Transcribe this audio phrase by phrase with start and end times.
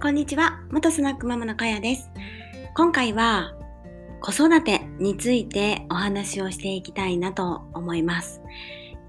[0.00, 2.08] こんにちは、元スナックママのかやです。
[2.76, 3.52] 今回は
[4.20, 8.40] 子育てについてお話をしていきたいなと思います。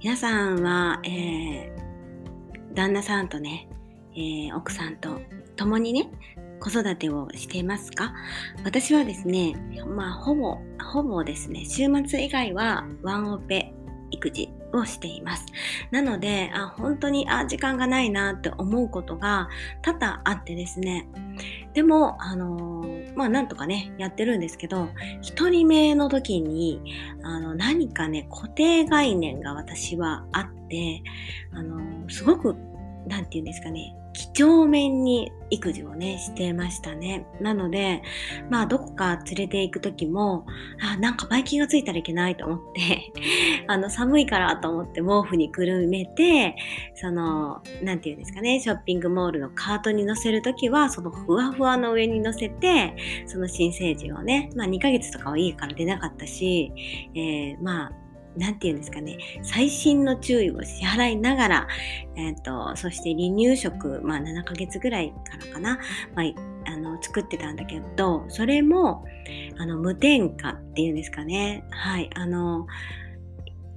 [0.04, 3.70] 皆さんは、えー、旦那さんとね、
[4.15, 5.21] えー、奥さんと
[5.57, 6.10] 共にね、
[6.60, 8.15] 子育てをしていますか？
[8.65, 9.54] 私はですね、
[9.96, 10.57] まあ、ほぼ、
[10.92, 13.71] ほぼですね、週末以外はワンオペ
[14.10, 15.45] 育児をしています。
[15.91, 19.50] なので、あ本当にあ時間がないなって思うことが
[19.82, 21.07] 多々あってですね。
[21.73, 24.89] でも、あのー、まあなんとかね、やってるんですけど、
[25.21, 26.82] 一人目の時に、
[27.24, 31.04] あの、何かね、固定概念が私はあって、
[31.54, 32.55] あのー、すごく、
[33.08, 37.25] なんて言うんですかね、几帳面に育児をね、してましたね。
[37.41, 38.02] なので、
[38.49, 40.45] まあ、どこか連れて行く時も、
[40.81, 43.11] あ、なんかバイキンがついたらいけないと思って、
[43.67, 46.55] あの、寒いからと思って毛布にくるめて、
[46.95, 56.71] その、なんていうんですかね、ショッピングモールのカートに乗せるときは、そのふわふわの上に乗せて、その新生児をね、まあ2ヶ月とかは家から出なかったし、
[57.16, 57.91] えー、まあ、
[58.38, 61.67] なんて言うんですかね、最新の注意を支払いながら、
[62.16, 65.80] えっ、ー、と、そして離乳食、まあ7ヶ月ぐらいからかな、
[66.16, 69.05] まあ、あの、作ってたんだけど、それも、
[69.57, 72.67] あの、無添加っていうんですかね、はい、あの、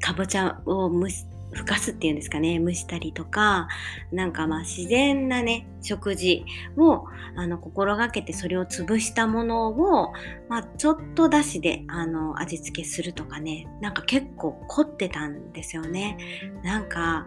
[0.00, 3.68] かぼちゃを蒸しふかすっていうんですかね、蒸したりとか、
[4.10, 6.44] なんかまあ自然なね、食事
[6.76, 7.04] を
[7.36, 10.12] あの心がけてそれを潰したものを、
[10.48, 16.16] まあちょっとだしであの味付けするとかね、なんか結構凝ってたんですよね。
[16.62, 17.26] なんか、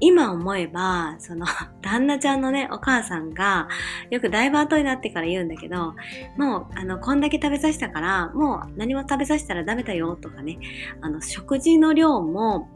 [0.00, 1.46] 今思えば、その、
[1.82, 3.68] 旦那ちゃんのね、お母さんが、
[4.10, 5.94] よくダイバートになってから言うんだけど、
[6.36, 10.58] もう、あの、こんだけ食べさせたから、もう何も食べさせたらダメだよとかね、
[11.00, 12.68] あの、食事の量も、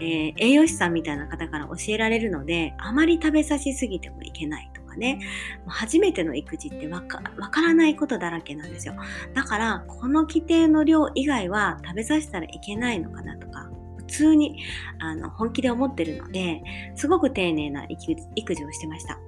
[0.00, 5.20] えー、栄養士さんみたいな方から教えられるので、あまり食べさせすぎてもいけないとかね、
[5.66, 8.94] 初めての育児ってわかわからないことだらけなんですよ。
[9.34, 13.70] だから、この規定の量以外は食べさせたらいけないのかなとか、
[14.16, 14.62] 通に
[15.00, 16.62] あの本気で思ってるので
[16.96, 19.18] すごく丁寧な育児をしてました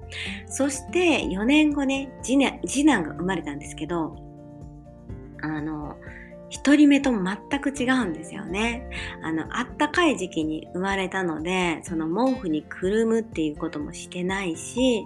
[0.47, 4.15] そして4年後ね次男次男が生まれたんですけど
[5.41, 5.97] あの
[6.49, 8.89] 1人目と全く違うんですよね。
[9.21, 15.05] あの、あったかい時期に生まれたので、その毛布にくるむっていうこともしてないし、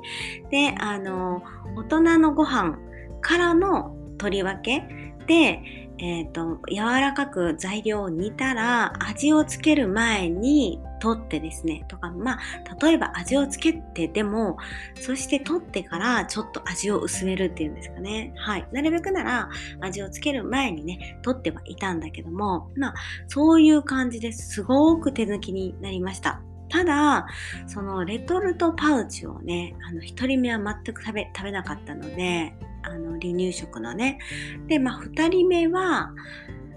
[0.52, 1.42] で、あの、
[1.76, 2.78] 大人のご飯
[3.22, 4.84] からの取り分け
[5.26, 12.40] で、えーと、柔らかく材料を煮たら味をつける前に取ってですねとかまあ
[12.84, 14.58] 例えば味をつけてでも
[14.96, 18.34] そして取ってからちょっと味を薄めるっていうんですかね。
[18.36, 18.68] はい。
[18.72, 22.94] なるべくなら味をつける前にね取ってはいたんだけどもまあ
[23.28, 24.64] そういう感じです。
[24.64, 26.42] ごく手抜きになりました。
[26.70, 27.28] ただ、
[27.68, 32.54] そのレトルトパウチをね、あの、一人目は全く食べ、食べなかったので、
[32.84, 34.20] あの離乳食のね。
[34.68, 36.12] で、まあ、2人目は、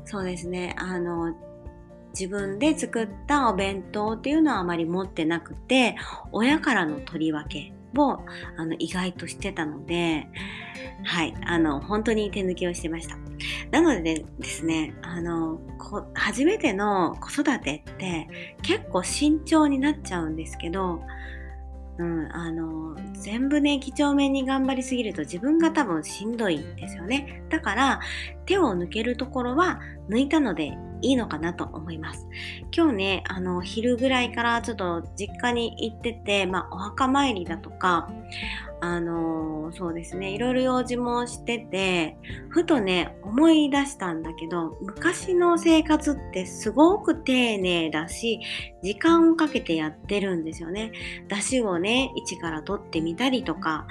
[0.04, 1.34] そうですね、あの、
[2.18, 5.96] 自分で作ったお弁当っていうのはあまり持ってなくて、
[6.32, 8.20] 親からの取り分けを
[8.56, 10.28] あの意外としてたので、
[11.04, 13.16] はい、あの、本当に手抜きをしてました。
[13.70, 15.60] なのでですね、あの、
[16.14, 21.00] 初めての子育てって結構慎重になっちゃうんですけど、
[21.98, 27.44] うん、あの全部ね几帳面に頑張りすぎると自分が多分しんどいんですよね。
[27.50, 28.00] だから
[28.46, 32.26] 手を抜けるところは抜いたのでいいのかなと思います。
[32.74, 38.10] 今日ねあの昼ぐらいからちょっと実家に行ってて、まあ、お墓参りだとか
[38.80, 40.30] あのそうですね。
[40.30, 42.18] いろいろ用事もしてて
[42.50, 48.40] ふとね思い出したんだけど昔の生活ってすごく丁寧だし
[48.82, 50.92] 時間をかけてやってるんですよね。
[51.28, 53.86] 出汁をね一から取ってみたりとか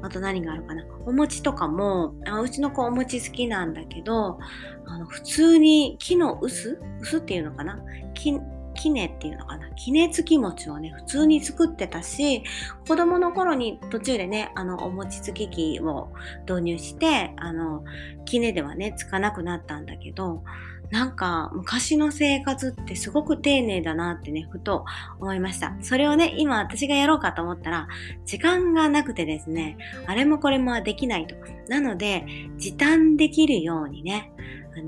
[0.00, 0.84] あと何があるかな。
[1.04, 4.38] お餅とかもあうちの子お餅好きなんだけど
[4.86, 7.78] あの普通に木の薄薄っていうのかな？
[8.14, 8.40] 木
[8.78, 9.68] きねっていうのかな？
[9.70, 12.44] きねつき餅をね普通に作ってたし
[12.86, 16.10] 子供の頃に途中でねあのお餅つき機を
[16.48, 17.84] 導入してあの
[18.24, 20.44] きねではねつかなくなったんだけど
[20.90, 24.84] なんか昔の生活ってすごく丁寧だなってね、ふと
[25.20, 25.76] 思いました。
[25.82, 27.88] それをね、今私がやろうかと思ったら、
[28.24, 29.76] 時間がなくてですね、
[30.06, 31.34] あれもこれもできないと。
[31.68, 32.24] なので、
[32.56, 34.32] 時短できるようにね、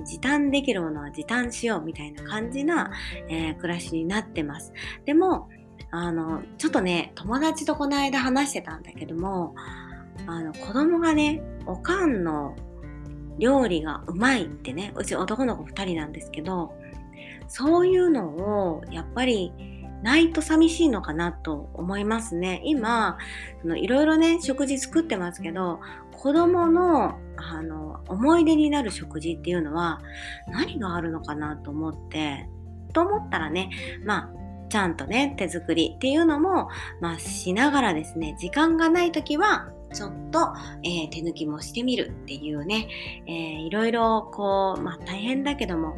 [0.04, 2.90] 時短できるものは時短しようみたいな感じな、
[3.28, 4.72] えー、暮らしになってます。
[5.04, 5.48] でも、
[5.90, 9.54] あの、ちょっとね、友達とこの間話してたんだけども、
[10.26, 12.54] あの、子供がね、おかんの
[13.38, 16.74] 料理がうまいってね、うち男の子2人なんですけど、
[17.48, 19.52] そういうのをやっぱり
[20.02, 22.62] ないと寂しいのかなと思いますね。
[22.64, 23.18] 今、
[23.64, 25.80] いろいろね、食事作ってますけど、
[26.12, 30.00] 子供のあの思い出になる食事っていうのは
[30.48, 32.48] 何があるのかなと思って、
[32.92, 33.70] と思ったらね、
[34.04, 36.68] まあ、ちゃんとね、手作りっていうのも、
[37.00, 40.52] まあ、しながらですね、時間がない時は、ちょっと、
[40.84, 42.88] えー、手抜きもしてみるっていうね、
[43.26, 45.96] えー、いろいろこう、まあ大変だけども、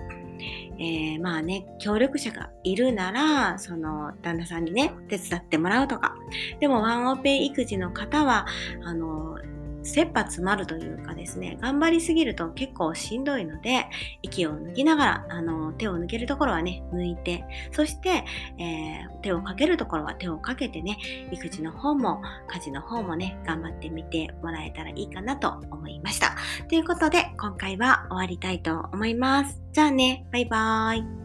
[0.79, 6.15] えー、まあね、協力者がいるなら、その旦那さんにね、手伝ってもらうとか。
[6.61, 8.47] でもワンオペ育児の方は、
[8.85, 9.39] あの、
[9.82, 13.87] 切羽詰まるというかですね、頑張りすぎると結構しんどいので、
[14.23, 18.25] 息を抜きながら、あの、手を抜けるところはね、抜いて、そして、
[18.58, 20.99] えー、手をかけるところは手をかけてね、
[21.31, 26.37] 育児の方も、家事の方もね、頑張ってみてもらえたらいいかなと思いました。
[26.69, 29.61] ということで、今回は終わりたいと思います。
[29.73, 31.21] じゃあね、バイバーイ。